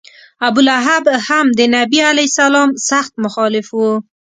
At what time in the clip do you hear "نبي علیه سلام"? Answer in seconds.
1.75-2.69